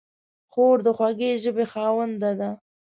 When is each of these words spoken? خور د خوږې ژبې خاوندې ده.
خور 0.51 0.77
د 0.85 0.87
خوږې 0.97 1.31
ژبې 1.43 1.65
خاوندې 1.73 2.31
ده. 2.39 2.49